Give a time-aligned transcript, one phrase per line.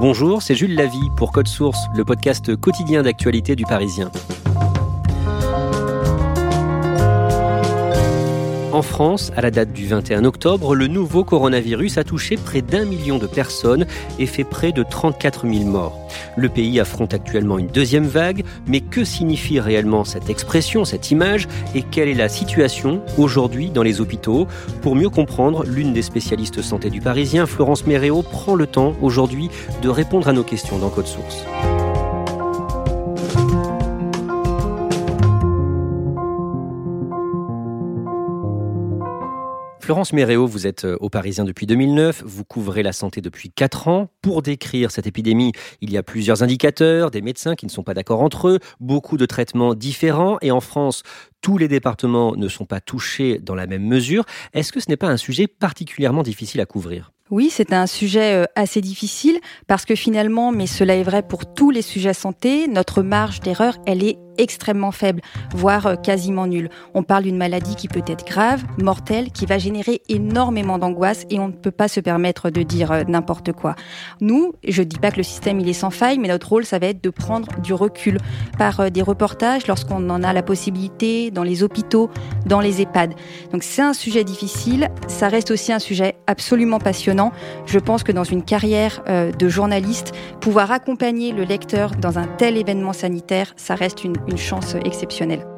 [0.00, 4.10] Bonjour, c'est Jules Lavie pour Code Source, le podcast quotidien d'actualité du Parisien.
[8.74, 12.84] En France, à la date du 21 octobre, le nouveau coronavirus a touché près d'un
[12.84, 13.86] million de personnes
[14.18, 15.96] et fait près de 34 000 morts.
[16.36, 21.46] Le pays affronte actuellement une deuxième vague, mais que signifie réellement cette expression, cette image,
[21.76, 24.48] et quelle est la situation aujourd'hui dans les hôpitaux?
[24.82, 29.50] Pour mieux comprendre, l'une des spécialistes santé du Parisien, Florence Méréo, prend le temps aujourd'hui
[29.82, 31.44] de répondre à nos questions dans Code Source.
[39.84, 43.88] Florence Méréo, vous êtes euh, au Parisien depuis 2009, vous couvrez la santé depuis 4
[43.88, 44.08] ans.
[44.22, 47.92] Pour décrire cette épidémie, il y a plusieurs indicateurs, des médecins qui ne sont pas
[47.92, 51.02] d'accord entre eux, beaucoup de traitements différents et en France,
[51.42, 54.24] tous les départements ne sont pas touchés dans la même mesure.
[54.54, 57.12] Est-ce que ce n'est pas un sujet particulièrement difficile à couvrir?
[57.30, 61.52] Oui, c'est un sujet euh, assez difficile parce que finalement, mais cela est vrai pour
[61.52, 65.20] tous les sujets santé, notre marge d'erreur, elle est extrêmement faible,
[65.54, 66.70] voire euh, quasiment nulle.
[66.94, 71.38] On parle d'une maladie qui peut être grave, mortelle, qui va générer énormément d'angoisse et
[71.38, 73.74] on ne peut pas se permettre de dire euh, n'importe quoi.
[74.20, 76.64] Nous, je ne dis pas que le système il est sans faille, mais notre rôle,
[76.64, 78.18] ça va être de prendre du recul
[78.58, 82.10] par des reportages lorsqu'on en a la possibilité dans les hôpitaux,
[82.46, 83.14] dans les EHPAD.
[83.52, 87.32] Donc c'est un sujet difficile, ça reste aussi un sujet absolument passionnant
[87.66, 92.26] je pense que dans une carrière euh, de journaliste, pouvoir accompagner le lecteur dans un
[92.26, 95.53] tel événement sanitaire, ça reste une, une chance exceptionnelle.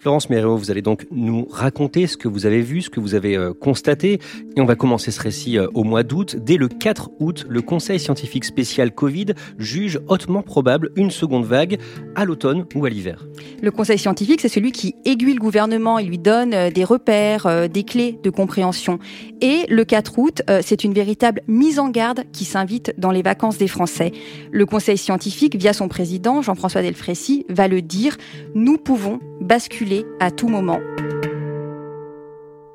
[0.00, 3.14] Florence Méréo, vous allez donc nous raconter ce que vous avez vu, ce que vous
[3.14, 4.18] avez euh, constaté.
[4.56, 6.36] Et on va commencer ce récit euh, au mois d'août.
[6.36, 9.26] Dès le 4 août, le Conseil scientifique spécial Covid
[9.58, 11.78] juge hautement probable une seconde vague
[12.14, 13.26] à l'automne ou à l'hiver.
[13.60, 17.68] Le Conseil scientifique, c'est celui qui aiguille le gouvernement, il lui donne euh, des repères,
[17.68, 19.00] des clés de compréhension.
[19.42, 23.58] Et le 4 août, c'est une véritable mise en garde qui s'invite dans les vacances
[23.58, 24.12] des Français.
[24.50, 28.16] Le Conseil scientifique, via son président, Jean-François Delfrécy, va le dire,
[28.54, 29.89] nous pouvons basculer
[30.20, 30.80] à tout moment.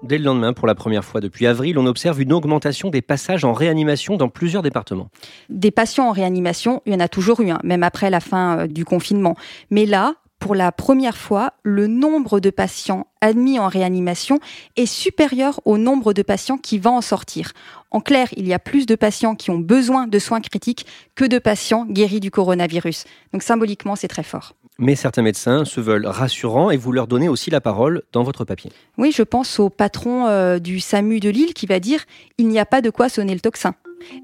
[0.03, 3.43] Dès le lendemain, pour la première fois depuis avril, on observe une augmentation des passages
[3.43, 5.09] en réanimation dans plusieurs départements.
[5.49, 8.67] Des patients en réanimation, il y en a toujours eu, même après la fin euh,
[8.67, 9.35] du confinement.
[9.71, 14.39] Mais là, pour la première fois, le nombre de patients admis en réanimation
[14.75, 17.53] est supérieur au nombre de patients qui vont en sortir.
[17.89, 21.25] En clair, il y a plus de patients qui ont besoin de soins critiques que
[21.25, 23.05] de patients guéris du coronavirus.
[23.33, 24.53] Donc symboliquement, c'est très fort.
[24.77, 28.43] Mais certains médecins se veulent rassurants et vous leur donnez aussi la parole dans votre
[28.43, 28.71] papier.
[28.97, 32.03] Oui, je pense au patron euh, du SAMU de Lille qui va dire
[32.37, 33.73] il n'y a pas de quoi sonner le tocsin.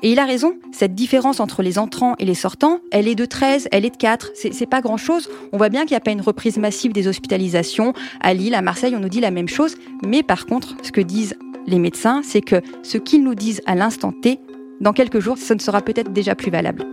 [0.04, 3.26] Et il a raison, cette différence entre les entrants et les sortants, elle est de
[3.26, 5.30] 13, elle est de 4, c'est pas grand chose.
[5.54, 7.94] On voit bien qu'il n'y a pas une reprise massive des hospitalisations.
[8.20, 9.76] À Lille, à Marseille, on nous dit la même chose.
[10.06, 11.36] Mais par contre, ce que disent
[11.66, 14.40] les médecins, c'est que ce qu'ils nous disent à l'instant T,
[14.82, 16.86] dans quelques jours, ce ne sera peut-être déjà plus valable.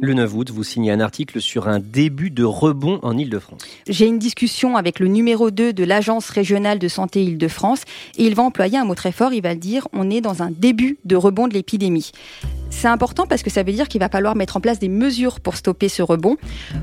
[0.00, 3.62] Le 9 août, vous signez un article sur un début de rebond en Ile-de-France.
[3.88, 7.82] J'ai une discussion avec le numéro 2 de l'Agence régionale de santé Ile-de-France
[8.18, 10.50] et il va employer un mot très fort, il va dire, on est dans un
[10.50, 12.12] début de rebond de l'épidémie.
[12.70, 15.40] C'est important parce que ça veut dire qu'il va falloir mettre en place des mesures
[15.40, 16.36] pour stopper ce rebond.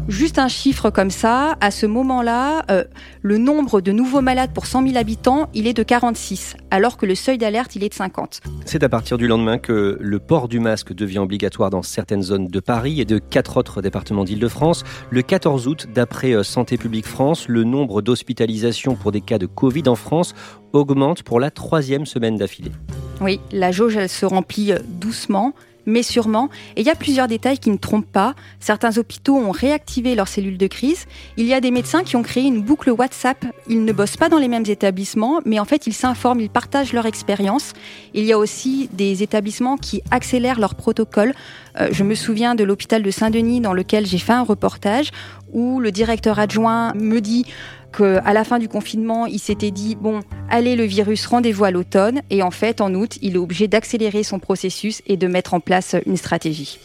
[0.08, 2.84] Juste un chiffre comme ça, à ce moment-là, euh,
[3.22, 7.06] le nombre de nouveaux malades pour 100 000 habitants, il est de 46, alors que
[7.06, 8.42] le seuil d'alerte, il est de 50.
[8.66, 12.48] C'est à partir du lendemain que le port du masque devient obligatoire dans certaines zones
[12.48, 14.84] de Paris et de quatre autres départements d'Île-de-France.
[15.10, 19.46] Le 14 août, d'après euh, Santé publique France, le nombre d'hospitalisations pour des cas de
[19.46, 20.34] Covid en France
[20.74, 22.72] augmente pour la troisième semaine d'affilée.
[23.20, 25.54] Oui, la jauge, elle se remplit euh, doucement
[25.86, 26.50] mais sûrement.
[26.76, 28.36] Et il y a plusieurs détails qui ne trompent pas.
[28.60, 31.06] Certains hôpitaux ont réactivé leurs cellules de crise.
[31.38, 33.46] Il y a des médecins qui ont créé une boucle WhatsApp.
[33.68, 36.94] Ils ne bossent pas dans les mêmes établissements, mais en fait, ils s'informent, ils partagent
[36.94, 37.74] leur expérience.
[38.14, 41.34] Il y a aussi des établissements qui accélèrent leurs protocoles.
[41.80, 45.12] Euh, je me souviens de l'hôpital de Saint-Denis dans lequel j'ai fait un reportage
[45.54, 47.46] où le directeur adjoint me dit
[47.92, 52.22] qu'à la fin du confinement, il s'était dit bon, allez le virus, rendez-vous à l'automne.
[52.30, 55.60] Et en fait, en août, il est obligé d'accélérer son processus et de mettre en
[55.60, 56.80] place une stratégie.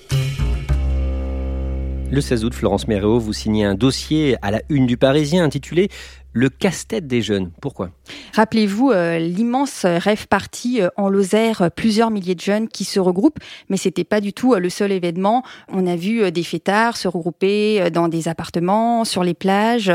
[2.08, 5.88] Le 16 août, Florence Méréo, vous signez un dossier à la une du Parisien intitulé
[6.36, 7.50] le casse-tête des jeunes.
[7.62, 7.90] Pourquoi?
[8.34, 13.00] Rappelez-vous euh, l'immense rêve parti euh, en Lozère, euh, plusieurs milliers de jeunes qui se
[13.00, 13.38] regroupent,
[13.70, 15.42] mais c'était pas du tout le seul événement.
[15.72, 19.90] On a vu des fêtards se regrouper dans des appartements, sur les plages,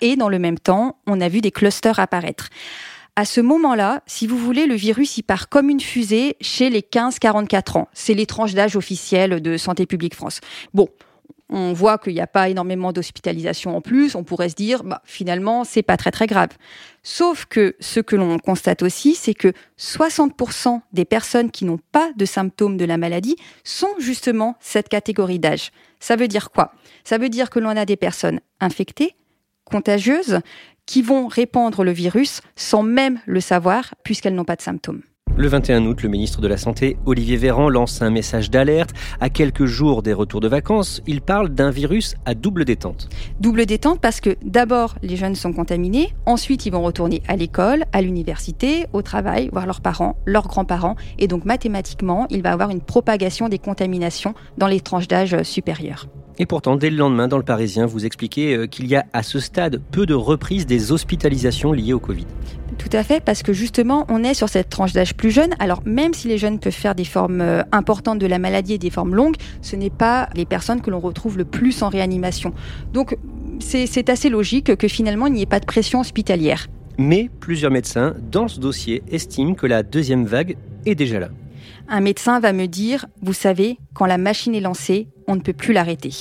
[0.00, 2.48] et dans le même temps, on a vu des clusters apparaître.
[3.14, 6.80] À ce moment-là, si vous voulez, le virus y part comme une fusée chez les
[6.80, 7.88] 15-44 ans.
[7.92, 10.40] C'est les tranches d'âge officielles de Santé publique France.
[10.72, 10.88] Bon,
[11.50, 15.02] on voit qu'il n'y a pas énormément d'hospitalisation en plus, on pourrait se dire bah,
[15.04, 16.50] finalement c'est pas très très grave.
[17.02, 22.10] Sauf que ce que l'on constate aussi, c'est que 60% des personnes qui n'ont pas
[22.16, 25.70] de symptômes de la maladie sont justement cette catégorie d'âge.
[26.00, 26.72] Ça veut dire quoi?
[27.04, 29.14] Ça veut dire que l'on a des personnes infectées,
[29.64, 30.40] contagieuses,
[30.86, 35.02] qui vont répandre le virus sans même le savoir puisqu'elles n'ont pas de symptômes.
[35.36, 38.90] Le 21 août, le ministre de la Santé, Olivier Véran, lance un message d'alerte.
[39.20, 43.08] À quelques jours des retours de vacances, il parle d'un virus à double détente.
[43.40, 47.84] Double détente parce que d'abord, les jeunes sont contaminés, ensuite ils vont retourner à l'école,
[47.92, 52.70] à l'université, au travail, voir leurs parents, leurs grands-parents, et donc mathématiquement, il va avoir
[52.70, 56.06] une propagation des contaminations dans les tranches d'âge supérieures.
[56.38, 59.22] Et pourtant, dès le lendemain, dans le Parisien, vous expliquez euh, qu'il y a à
[59.22, 62.26] ce stade peu de reprise des hospitalisations liées au Covid.
[62.76, 65.54] Tout à fait, parce que justement, on est sur cette tranche d'âge plus jeune.
[65.60, 68.78] Alors, même si les jeunes peuvent faire des formes euh, importantes de la maladie et
[68.78, 72.52] des formes longues, ce n'est pas les personnes que l'on retrouve le plus en réanimation.
[72.92, 73.16] Donc,
[73.60, 76.66] c'est assez logique que finalement, il n'y ait pas de pression hospitalière.
[76.98, 80.56] Mais plusieurs médecins, dans ce dossier, estiment que la deuxième vague
[80.86, 81.28] est déjà là.
[81.88, 85.52] Un médecin va me dire, vous savez, quand la machine est lancée, on ne peut
[85.52, 86.12] plus l'arrêter.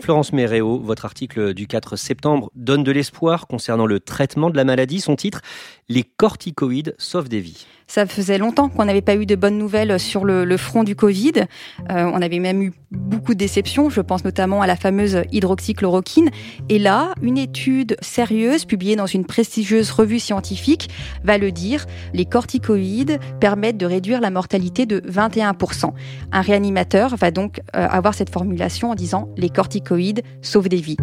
[0.00, 4.64] Florence Méréo, votre article du 4 septembre donne de l'espoir concernant le traitement de la
[4.64, 5.00] maladie.
[5.00, 5.40] Son titre,
[5.88, 7.66] Les corticoïdes sauvent des vies.
[7.86, 11.32] Ça faisait longtemps qu'on n'avait pas eu de bonnes nouvelles sur le, front du Covid.
[11.90, 13.90] Euh, on avait même eu beaucoup de déceptions.
[13.90, 16.30] Je pense notamment à la fameuse hydroxychloroquine.
[16.68, 20.88] Et là, une étude sérieuse publiée dans une prestigieuse revue scientifique
[21.24, 21.86] va le dire.
[22.12, 25.92] Les corticoïdes permettent de réduire la mortalité de 21%.
[26.32, 30.96] Un réanimateur va donc euh, avoir cette formulation en disant les corticoïdes sauvent des vies.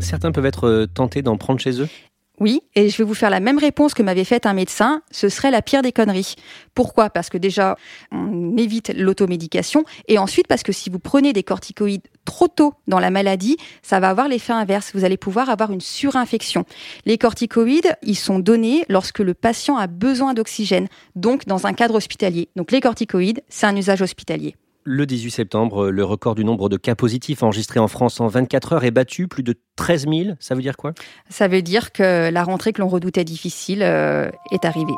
[0.00, 1.88] Certains peuvent être tentés d'en prendre chez eux?
[2.38, 5.28] Oui, et je vais vous faire la même réponse que m'avait faite un médecin, ce
[5.28, 6.34] serait la pire des conneries.
[6.74, 7.08] Pourquoi?
[7.08, 7.76] Parce que déjà,
[8.12, 13.00] on évite l'automédication, et ensuite parce que si vous prenez des corticoïdes trop tôt dans
[13.00, 16.64] la maladie, ça va avoir l'effet inverse, vous allez pouvoir avoir une surinfection.
[17.06, 21.94] Les corticoïdes, ils sont donnés lorsque le patient a besoin d'oxygène, donc dans un cadre
[21.94, 22.48] hospitalier.
[22.56, 24.56] Donc les corticoïdes, c'est un usage hospitalier.
[24.88, 28.72] Le 18 septembre, le record du nombre de cas positifs enregistrés en France en 24
[28.72, 30.36] heures est battu, plus de 13 000.
[30.38, 30.92] Ça veut dire quoi?
[31.28, 34.94] Ça veut dire que la rentrée que l'on redoutait difficile euh, est arrivée.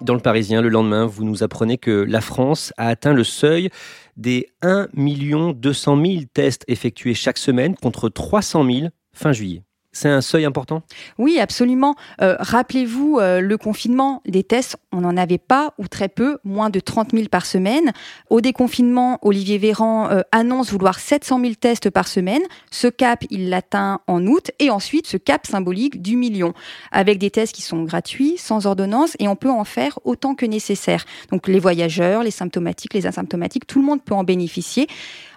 [0.00, 3.68] Dans le Parisien, le lendemain, vous nous apprenez que la France a atteint le seuil
[4.16, 9.64] des 1 200 000 tests effectués chaque semaine contre 300 000 fin juillet.
[9.94, 10.82] C'est un seuil important?
[11.18, 11.94] Oui, absolument.
[12.20, 16.68] Euh, rappelez-vous, euh, le confinement, des tests, on n'en avait pas ou très peu, moins
[16.68, 17.92] de 30 000 par semaine.
[18.28, 22.42] Au déconfinement, Olivier Véran euh, annonce vouloir 700 000 tests par semaine.
[22.72, 24.50] Ce cap, il l'atteint en août.
[24.58, 26.54] Et ensuite, ce cap symbolique du million,
[26.90, 30.44] avec des tests qui sont gratuits, sans ordonnance, et on peut en faire autant que
[30.44, 31.04] nécessaire.
[31.30, 34.88] Donc les voyageurs, les symptomatiques, les asymptomatiques, tout le monde peut en bénéficier.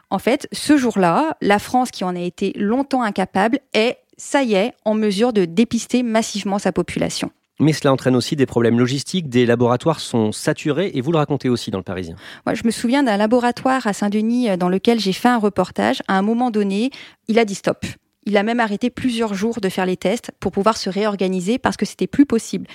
[0.10, 4.56] En fait, ce jour-là, la France, qui en a été longtemps incapable, est ça y
[4.56, 7.32] est, en mesure de dépister massivement sa population.
[7.60, 11.50] Mais cela entraîne aussi des problèmes logistiques, des laboratoires sont saturés et vous le racontez
[11.50, 12.16] aussi dans le Parisien.
[12.46, 16.04] Moi, je me souviens d'un laboratoire à Saint-Denis euh, dans lequel j'ai fait un reportage.
[16.08, 16.92] À un moment donné,
[17.28, 17.86] il a dit stop.
[18.26, 21.78] Il a même arrêté plusieurs jours de faire les tests pour pouvoir se réorganiser parce
[21.78, 22.68] que c'était plus possible.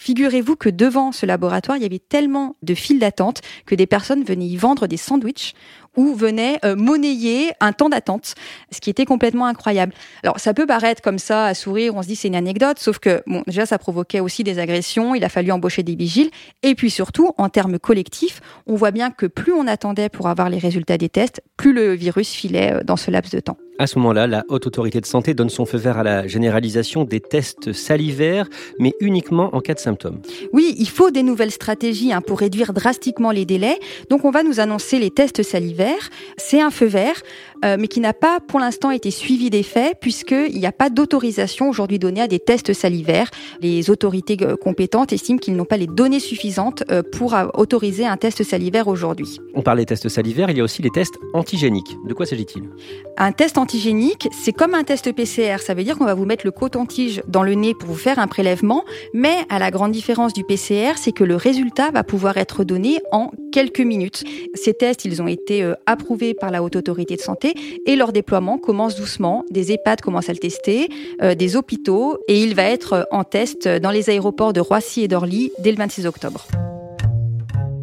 [0.00, 4.24] Figurez-vous que devant ce laboratoire, il y avait tellement de files d'attente que des personnes
[4.24, 5.52] venaient y vendre des sandwichs
[5.94, 8.34] ou venaient euh, monnayer un temps d'attente,
[8.70, 9.92] ce qui était complètement incroyable.
[10.22, 12.98] Alors ça peut paraître comme ça à sourire, on se dit c'est une anecdote, sauf
[12.98, 16.30] que bon déjà ça provoquait aussi des agressions, il a fallu embaucher des vigiles
[16.62, 20.48] et puis surtout en termes collectifs, on voit bien que plus on attendait pour avoir
[20.48, 23.58] les résultats des tests, plus le virus filait euh, dans ce laps de temps.
[23.80, 27.04] À ce moment-là, la Haute Autorité de Santé donne son feu vert à la généralisation
[27.04, 28.46] des tests salivaires,
[28.78, 30.20] mais uniquement en cas de symptômes.
[30.52, 33.78] Oui, il faut des nouvelles stratégies hein, pour réduire drastiquement les délais.
[34.10, 36.10] Donc on va nous annoncer les tests salivaires.
[36.36, 37.22] C'est un feu vert,
[37.64, 40.88] euh, mais qui n'a pas pour l'instant été suivi des faits, puisqu'il n'y a pas
[40.88, 43.30] d'autorisation aujourd'hui donnée à des tests salivaires.
[43.60, 48.16] Les autorités euh, compétentes estiment qu'ils n'ont pas les données suffisantes euh, pour autoriser un
[48.16, 49.38] test salivaire aujourd'hui.
[49.54, 51.96] On parle des tests salivaires, il y a aussi les tests antigéniques.
[52.06, 52.62] De quoi s'agit-il?
[53.18, 55.58] Un test antigénique, c'est comme un test PCR.
[55.60, 58.18] Ça veut dire qu'on va vous mettre le coton-tige dans le nez pour vous faire
[58.18, 62.38] un prélèvement, mais à la grande différence du PCR, c'est que le résultat va pouvoir
[62.38, 64.24] être donné en quelques minutes.
[64.54, 67.49] Ces tests, ils ont été approuvés par la Haute Autorité de Santé
[67.86, 69.44] et leur déploiement commence doucement.
[69.50, 70.88] Des EHPAD commencent à le tester,
[71.22, 75.08] euh, des hôpitaux, et il va être en test dans les aéroports de Roissy et
[75.08, 76.46] d'Orly dès le 26 octobre.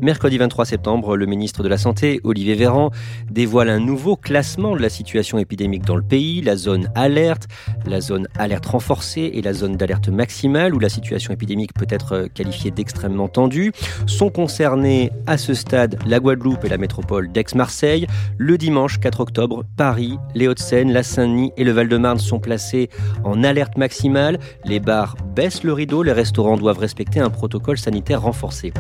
[0.02, 2.92] Mercredi 23 septembre, le ministre de la Santé, Olivier Véran,
[3.32, 7.48] dévoile un nouveau classement de la situation épidémique dans le pays, la zone alerte,
[7.88, 12.28] la zone alerte renforcée et la zone d'alerte maximale, où la situation épidémique peut être
[12.32, 13.72] qualifiée d'extrêmement tendue.
[14.06, 18.06] Sont concernés à ce stade la Guadeloupe et la métropole d'Aix-Marseille.
[18.38, 22.90] Le dimanche 4 octobre, Paris, les Hauts-de-Seine, la Saint-Denis et le Val-de-Marne sont placés
[23.24, 24.38] en alerte maximale.
[24.64, 28.74] Les bars baissent le rideau, les restaurants doivent respecter un protocole sanitaire renforcé.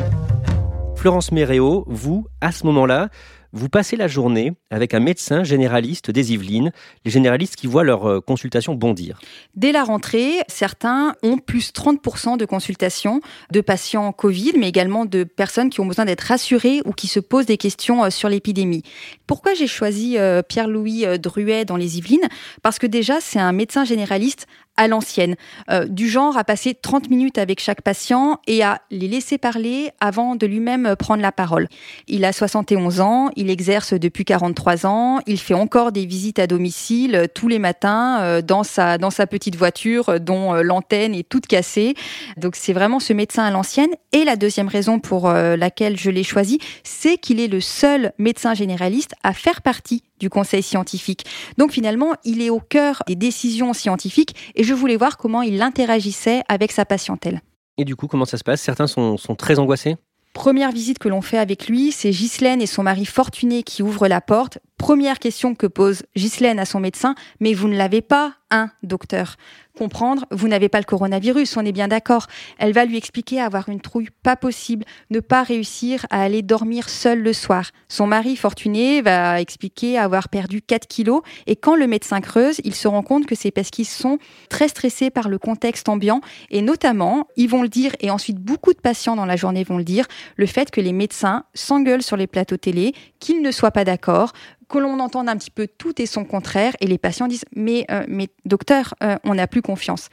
[1.07, 3.07] Florence Méréo, vous, à ce moment-là,
[3.53, 6.73] vous passez la journée avec un médecin généraliste des Yvelines,
[7.05, 9.17] les généralistes qui voient leur euh, consultation bondir.
[9.55, 13.21] Dès la rentrée, certains ont plus 30% de consultations
[13.53, 17.21] de patients Covid, mais également de personnes qui ont besoin d'être rassurées ou qui se
[17.21, 18.83] posent des questions euh, sur l'épidémie.
[19.27, 22.27] Pourquoi j'ai choisi euh, Pierre-Louis Druet dans les Yvelines?
[22.63, 24.45] Parce que déjà, c'est un médecin généraliste
[24.77, 25.35] à l'ancienne,
[25.69, 29.89] euh, du genre à passer 30 minutes avec chaque patient et à les laisser parler
[29.99, 31.67] avant de lui-même prendre la parole.
[32.07, 36.47] Il a 71 ans, il exerce depuis 43 ans, il fait encore des visites à
[36.47, 41.27] domicile euh, tous les matins euh, dans sa dans sa petite voiture dont l'antenne est
[41.27, 41.95] toute cassée.
[42.37, 46.23] Donc c'est vraiment ce médecin à l'ancienne et la deuxième raison pour laquelle je l'ai
[46.23, 51.25] choisi, c'est qu'il est le seul médecin généraliste à faire partie du conseil scientifique.
[51.57, 55.61] Donc finalement, il est au cœur des décisions scientifiques et je voulais voir comment il
[55.61, 57.41] interagissait avec sa patientèle.
[57.77, 58.61] Et du coup, comment ça se passe?
[58.61, 59.97] Certains sont, très angoissés?
[60.33, 64.07] Première visite que l'on fait avec lui, c'est Ghislaine et son mari Fortuné qui ouvrent
[64.07, 64.59] la porte.
[64.77, 69.35] Première question que pose Ghislaine à son médecin, mais vous ne l'avez pas, un docteur
[69.77, 72.25] comprendre, vous n'avez pas le coronavirus, on est bien d'accord.
[72.57, 76.89] Elle va lui expliquer avoir une trouille pas possible, ne pas réussir à aller dormir
[76.89, 77.69] seul le soir.
[77.87, 82.73] Son mari fortuné va expliquer avoir perdu 4 kilos et quand le médecin creuse, il
[82.73, 84.17] se rend compte que c'est parce qu'ils sont
[84.49, 88.73] très stressés par le contexte ambiant et notamment, ils vont le dire et ensuite beaucoup
[88.73, 90.07] de patients dans la journée vont le dire,
[90.37, 94.33] le fait que les médecins s'engueulent sur les plateaux télé, qu'ils ne soient pas d'accord,
[94.69, 97.85] que l'on entende un petit peu tout et son contraire, et les patients disent mais,
[97.91, 100.09] euh, mais docteur, euh, on n'a plus confiance.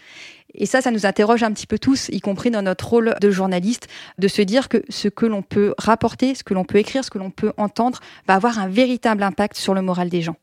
[0.54, 3.30] Et ça, ça nous interroge un petit peu tous, y compris dans notre rôle de
[3.30, 7.04] journaliste, de se dire que ce que l'on peut rapporter, ce que l'on peut écrire,
[7.04, 10.36] ce que l'on peut entendre, va avoir un véritable impact sur le moral des gens.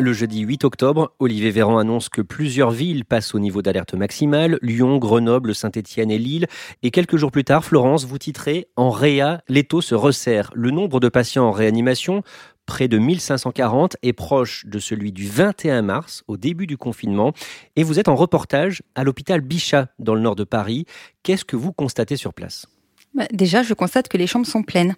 [0.00, 4.58] Le jeudi 8 octobre, Olivier Véran annonce que plusieurs villes passent au niveau d'alerte maximale,
[4.62, 6.46] Lyon, Grenoble, Saint-Étienne et Lille.
[6.82, 10.52] Et quelques jours plus tard, Florence, vous titrez En réa, l'étau se resserre.
[10.54, 12.22] Le nombre de patients en réanimation
[12.70, 17.32] près de 1540 est proche de celui du 21 mars, au début du confinement.
[17.74, 20.86] Et vous êtes en reportage à l'hôpital Bichat, dans le nord de Paris.
[21.24, 22.66] Qu'est-ce que vous constatez sur place?
[23.12, 24.94] Bah, Déjà, je constate que les chambres sont pleines.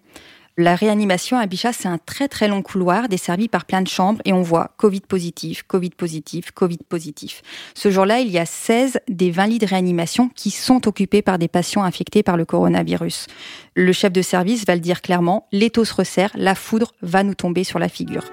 [0.58, 4.20] La réanimation à Bichat, c'est un très très long couloir desservi par plein de chambres
[4.26, 7.40] et on voit Covid positif, Covid positif, Covid positif.
[7.74, 11.38] Ce jour-là, il y a 16 des 20 lits de réanimation qui sont occupés par
[11.38, 13.28] des patients infectés par le coronavirus.
[13.74, 17.34] Le chef de service va le dire clairement, l'étau se resserre, la foudre va nous
[17.34, 18.24] tomber sur la figure.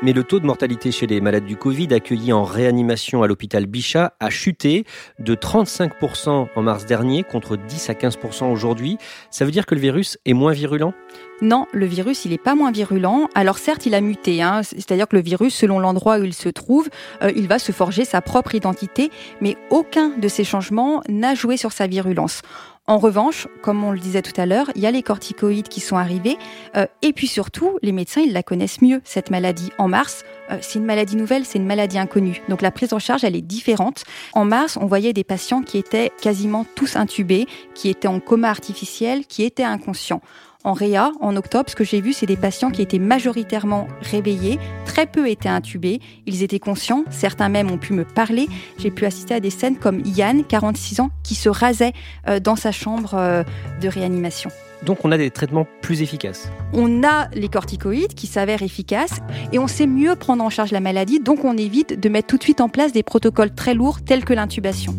[0.00, 3.66] Mais le taux de mortalité chez les malades du Covid accueillis en réanimation à l'hôpital
[3.66, 4.84] Bichat a chuté
[5.18, 8.96] de 35% en mars dernier contre 10 à 15% aujourd'hui.
[9.32, 10.94] Ça veut dire que le virus est moins virulent?
[11.42, 13.28] Non, le virus, il n'est pas moins virulent.
[13.34, 14.62] Alors certes, il a muté, hein.
[14.62, 16.88] c'est-à-dire que le virus, selon l'endroit où il se trouve,
[17.22, 21.56] euh, il va se forger sa propre identité, mais aucun de ces changements n'a joué
[21.56, 22.42] sur sa virulence.
[22.88, 25.80] En revanche, comme on le disait tout à l'heure, il y a les corticoïdes qui
[25.80, 26.38] sont arrivés.
[26.74, 29.70] Euh, et puis surtout, les médecins, ils la connaissent mieux, cette maladie.
[29.76, 32.40] En mars, euh, c'est une maladie nouvelle, c'est une maladie inconnue.
[32.48, 34.04] Donc la prise en charge, elle est différente.
[34.32, 38.48] En mars, on voyait des patients qui étaient quasiment tous intubés, qui étaient en coma
[38.48, 40.22] artificiel, qui étaient inconscients.
[40.64, 44.58] En réa, en octobre, ce que j'ai vu, c'est des patients qui étaient majoritairement réveillés,
[44.84, 48.48] très peu étaient intubés, ils étaient conscients, certains même ont pu me parler.
[48.76, 51.92] J'ai pu assister à des scènes comme Yann, 46 ans, qui se rasait
[52.28, 53.44] euh, dans sa chambre euh,
[53.80, 54.50] de réanimation.
[54.82, 56.50] Donc on a des traitements plus efficaces.
[56.72, 59.20] On a les corticoïdes qui s'avèrent efficaces
[59.52, 62.36] et on sait mieux prendre en charge la maladie, donc on évite de mettre tout
[62.36, 64.96] de suite en place des protocoles très lourds tels que l'intubation.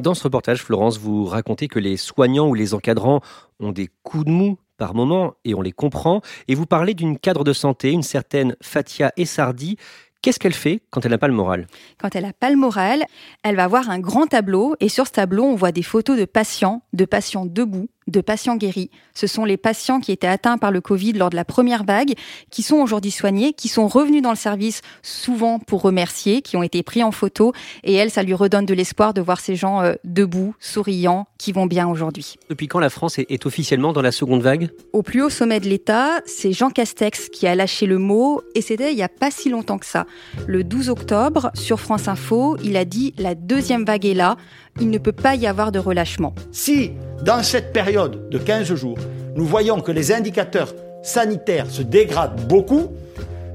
[0.00, 3.20] Dans ce reportage, Florence, vous racontez que les soignants ou les encadrants
[3.58, 6.22] ont des coups de mou par moment et on les comprend.
[6.48, 9.76] Et vous parlez d'une cadre de santé, une certaine Fatia Essardi,
[10.22, 11.66] Qu'est-ce qu'elle fait quand elle n'a pas le moral?
[11.98, 13.04] Quand elle n'a pas le moral,
[13.42, 16.26] elle va voir un grand tableau et sur ce tableau, on voit des photos de
[16.26, 18.90] patients, de patients debout, de patients guéris.
[19.14, 22.14] Ce sont les patients qui étaient atteints par le Covid lors de la première vague,
[22.50, 26.62] qui sont aujourd'hui soignés, qui sont revenus dans le service souvent pour remercier, qui ont
[26.62, 27.52] été pris en photo.
[27.84, 31.52] Et elle, ça lui redonne de l'espoir de voir ces gens euh, debout, souriants, qui
[31.52, 32.36] vont bien aujourd'hui.
[32.48, 34.70] Depuis quand la France est, officiellement dans la seconde vague?
[34.92, 38.60] Au plus haut sommet de l'État, c'est Jean Castex qui a lâché le mot, et
[38.60, 40.06] c'était il n'y a pas si longtemps que ça.
[40.46, 44.36] Le 12 octobre, sur France Info, il a dit la deuxième vague est là,
[44.80, 46.34] il ne peut pas y avoir de relâchement.
[46.52, 46.92] Si,
[47.24, 48.98] dans cette période de 15 jours,
[49.36, 52.88] nous voyons que les indicateurs sanitaires se dégradent beaucoup,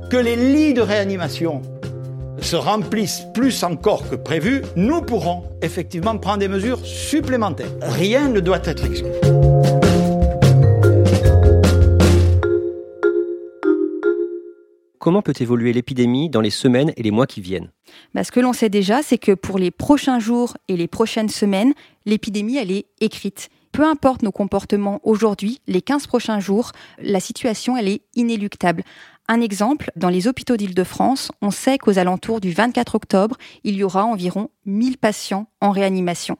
[0.09, 1.61] que les lits de réanimation
[2.41, 7.71] se remplissent plus encore que prévu, nous pourrons effectivement prendre des mesures supplémentaires.
[7.81, 9.09] Rien ne doit être exclu.
[15.05, 17.69] Comment peut évoluer l'épidémie dans les semaines et les mois qui viennent?
[18.15, 21.29] Bah, Ce que l'on sait déjà, c'est que pour les prochains jours et les prochaines
[21.29, 21.75] semaines,
[22.07, 23.49] l'épidémie, elle est écrite.
[23.71, 28.81] Peu importe nos comportements aujourd'hui, les 15 prochains jours, la situation, elle est inéluctable.
[29.27, 33.83] Un exemple, dans les hôpitaux d'Île-de-France, on sait qu'aux alentours du 24 octobre, il y
[33.83, 36.39] aura environ 1000 patients en réanimation.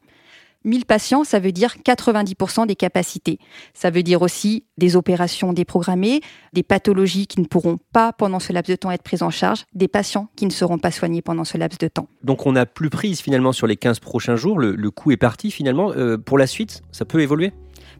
[0.65, 3.39] 1000 patients, ça veut dire 90% des capacités.
[3.73, 6.21] Ça veut dire aussi des opérations déprogrammées,
[6.53, 9.65] des pathologies qui ne pourront pas pendant ce laps de temps être prises en charge,
[9.73, 12.07] des patients qui ne seront pas soignés pendant ce laps de temps.
[12.23, 15.17] Donc on n'a plus prise finalement sur les 15 prochains jours, le, le coup est
[15.17, 15.91] parti finalement.
[15.91, 17.53] Euh, pour la suite, ça peut évoluer?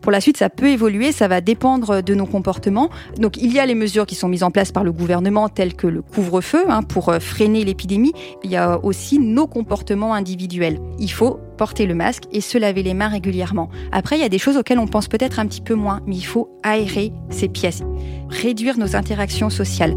[0.05, 2.91] Pour la suite, ça peut évoluer, ça va dépendre de nos comportements.
[3.17, 5.73] Donc il y a les mesures qui sont mises en place par le gouvernement, telles
[5.73, 8.13] que le couvre-feu, hein, pour euh, freiner l'épidémie.
[8.43, 10.79] Il y a aussi nos comportements individuels.
[10.99, 13.71] Il faut porter le masque et se laver les mains régulièrement.
[13.91, 16.15] Après, il y a des choses auxquelles on pense peut-être un petit peu moins, mais
[16.15, 17.81] il faut aérer ces pièces,
[18.29, 19.95] réduire nos interactions sociales.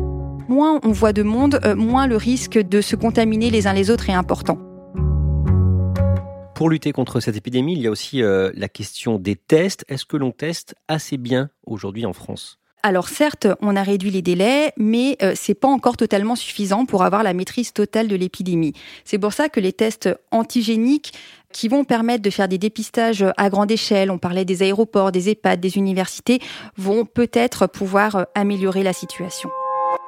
[0.48, 3.90] Moins on voit de monde, euh, moins le risque de se contaminer les uns les
[3.90, 4.56] autres est important.
[6.58, 9.84] Pour lutter contre cette épidémie, il y a aussi euh, la question des tests.
[9.86, 12.58] Est-ce que l'on teste assez bien aujourd'hui en France?
[12.82, 17.04] Alors certes, on a réduit les délais, mais euh, c'est pas encore totalement suffisant pour
[17.04, 18.72] avoir la maîtrise totale de l'épidémie.
[19.04, 21.12] C'est pour ça que les tests antigéniques
[21.52, 25.28] qui vont permettre de faire des dépistages à grande échelle, on parlait des aéroports, des
[25.30, 26.40] EHPAD, des universités,
[26.76, 29.48] vont peut-être pouvoir euh, améliorer la situation.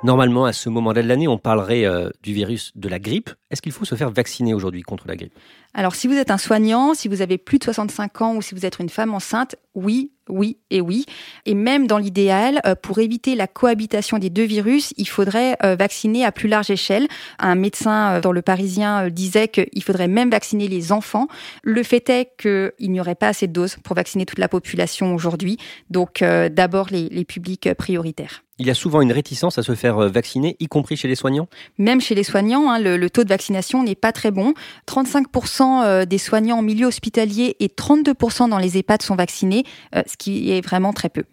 [0.02, 1.84] Normalement, à ce moment-là de l'année, on parlerait
[2.22, 3.30] du virus de la grippe.
[3.50, 5.34] Est-ce qu'il faut se faire vacciner aujourd'hui contre la grippe?
[5.74, 8.54] Alors, si vous êtes un soignant, si vous avez plus de 65 ans ou si
[8.54, 11.04] vous êtes une femme enceinte, oui, oui et oui.
[11.46, 15.74] Et même dans l'idéal, euh, pour éviter la cohabitation des deux virus, il faudrait euh,
[15.74, 17.08] vacciner à plus large échelle.
[17.38, 21.28] Un médecin euh, dans le Parisien disait qu'il faudrait même vacciner les enfants.
[21.62, 25.14] Le fait est qu'il n'y aurait pas assez de doses pour vacciner toute la population
[25.14, 25.58] aujourd'hui.
[25.90, 28.42] Donc, d'abord les, les publics prioritaires.
[28.58, 31.48] Il y a souvent une réticence à se faire vacciner, y compris chez les soignants?
[31.78, 34.52] Même chez les soignants, hein, le, le, taux de vaccination n'est pas très bon.
[34.86, 40.52] 35% des soignants en milieu hospitalier et 32% dans les EHPAD sont vaccinés, ce qui
[40.52, 41.24] est vraiment très peu.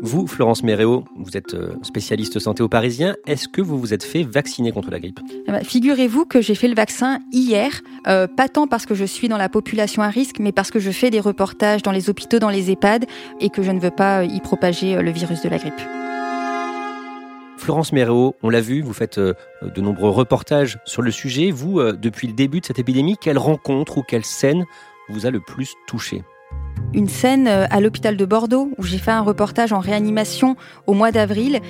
[0.00, 3.16] Vous, Florence Méréo, vous êtes euh, spécialiste santé au Parisien.
[3.26, 5.18] Est-ce que vous vous êtes fait vacciner contre la grippe?
[5.48, 9.04] Eh ben, Figurez-vous que j'ai fait le vaccin hier, euh, pas tant parce que je
[9.04, 12.08] suis dans la population à risque, mais parce que je fais des reportages dans les
[12.08, 13.06] hôpitaux, dans les EHPAD,
[13.40, 15.80] et que je ne veux pas euh, y propager le virus de la grippe.
[17.56, 21.50] Florence Méréo, on l'a vu, vous faites de nombreux reportages sur le sujet.
[21.50, 24.64] Vous, depuis le début de cette épidémie, quelle rencontre ou quelle scène
[25.08, 26.22] vous a le plus touché?
[26.94, 30.94] Une scène euh, à l'hôpital de Bordeaux où j'ai fait un reportage en réanimation au
[30.94, 31.60] mois d'avril.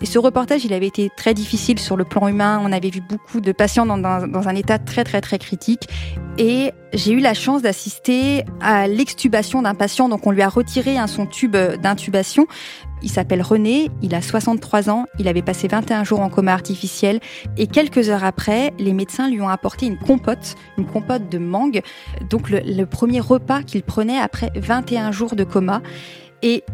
[0.00, 2.60] Et ce reportage, il avait été très difficile sur le plan humain.
[2.62, 5.88] On avait vu beaucoup de patients dans, un état très très très critique.
[6.36, 10.08] Et j'ai eu la chance d'assister à l'extubation d'un patient.
[10.08, 12.46] Donc on lui a retiré un son tube d'intubation.
[13.04, 17.20] Il s'appelle René, il a 63 ans, il avait passé 21 jours en coma artificiel
[17.58, 21.82] et quelques heures après, les médecins lui ont apporté une compote, une compote de mangue,
[22.30, 25.82] donc le, premier repas qu'il prenait après 21 jours de coma.
[26.40, 26.64] Et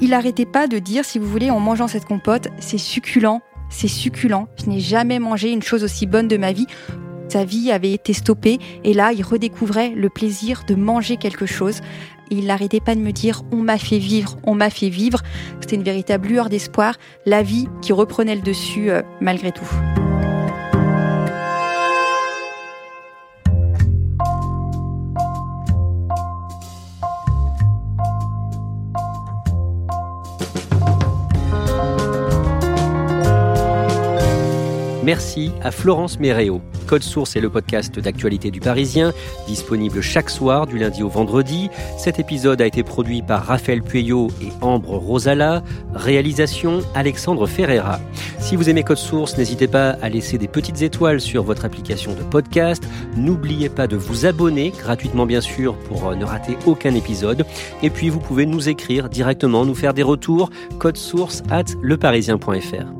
[0.00, 3.88] il n'arrêtait pas de dire, si vous voulez, en mangeant cette compote, c'est succulent, c'est
[3.88, 4.48] succulent.
[4.60, 6.66] Je n'ai jamais mangé une chose aussi bonne de ma vie.
[7.28, 11.80] Sa vie avait été stoppée et là, il redécouvrait le plaisir de manger quelque chose.
[12.30, 15.20] Il n'arrêtait pas de me dire on m'a fait vivre, on m'a fait vivre.
[15.60, 16.94] C'était une véritable lueur d'espoir,
[17.26, 19.68] la vie qui reprenait le dessus euh, malgré tout.
[35.04, 36.60] Merci à Florence Méréo.
[36.86, 39.12] Code Source est le podcast d'actualité du Parisien,
[39.46, 41.70] disponible chaque soir du lundi au vendredi.
[41.96, 45.62] Cet épisode a été produit par Raphaël Pueyo et Ambre Rosala.
[45.94, 48.00] Réalisation Alexandre Ferreira.
[48.38, 52.12] Si vous aimez Code Source, n'hésitez pas à laisser des petites étoiles sur votre application
[52.14, 52.82] de podcast.
[53.16, 57.44] N'oubliez pas de vous abonner, gratuitement bien sûr, pour ne rater aucun épisode.
[57.82, 60.50] Et puis vous pouvez nous écrire directement, nous faire des retours.
[60.78, 62.99] Code Source at leparisien.fr.